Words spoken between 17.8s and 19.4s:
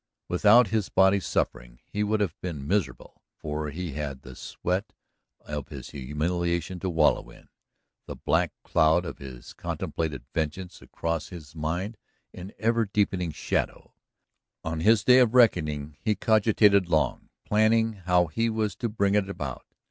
how he was to bring it